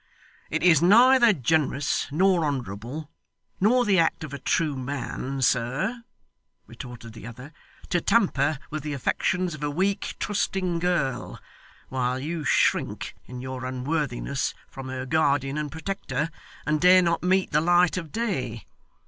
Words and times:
'It 0.49 0.63
is 0.63 0.81
neither 0.81 1.31
generous, 1.31 2.07
nor 2.11 2.43
honourable, 2.43 3.11
nor 3.59 3.85
the 3.85 3.99
act 3.99 4.23
of 4.23 4.33
a 4.33 4.39
true 4.39 4.75
man, 4.75 5.43
sir,' 5.43 6.03
retorted 6.65 7.13
the 7.13 7.27
other, 7.27 7.53
'to 7.87 8.01
tamper 8.01 8.57
with 8.71 8.81
the 8.81 8.93
affections 8.93 9.53
of 9.53 9.61
a 9.61 9.69
weak, 9.69 10.15
trusting 10.17 10.79
girl, 10.79 11.39
while 11.89 12.17
you 12.17 12.43
shrink, 12.43 13.15
in 13.25 13.41
your 13.41 13.63
unworthiness, 13.63 14.55
from 14.67 14.87
her 14.89 15.05
guardian 15.05 15.55
and 15.55 15.71
protector, 15.71 16.31
and 16.65 16.81
dare 16.81 17.03
not 17.03 17.21
meet 17.21 17.51
the 17.51 17.61
light 17.61 17.95
of 17.95 18.11
day. 18.11 18.65